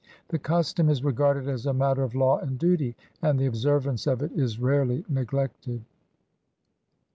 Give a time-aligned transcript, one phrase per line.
[0.29, 4.23] The custom is regarded as a matter of law and duty, and the observance of
[4.23, 5.83] it is rarely neglected.